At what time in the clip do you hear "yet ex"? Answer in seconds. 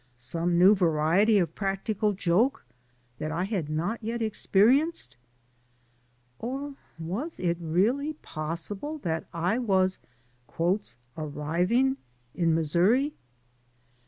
4.03-4.47